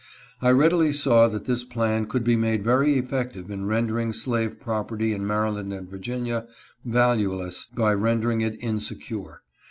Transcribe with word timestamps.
I 0.41 0.49
readily 0.49 0.93
saw 0.93 1.27
that 1.27 1.45
this 1.45 1.63
plan 1.63 2.07
could 2.07 2.23
be 2.23 2.35
made 2.35 2.63
very 2.63 2.95
effective 2.95 3.51
in 3.51 3.67
rendering 3.67 4.13
slave 4.13 4.59
property 4.59 5.13
in 5.13 5.27
Maryland 5.27 5.71
and 5.71 5.87
Virginia 5.87 6.47
valueless 6.83 7.67
by 7.71 7.93
rendering 7.93 8.41
it 8.41 8.57
insecure. 8.63 9.43